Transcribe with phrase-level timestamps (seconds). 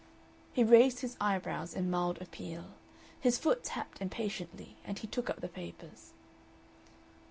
[0.51, 2.73] He raised his eyebrows in mild appeal.
[3.19, 6.13] His foot tapped impatiently, and he took up the papers.